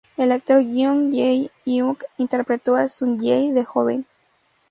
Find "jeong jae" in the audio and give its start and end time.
0.63-1.51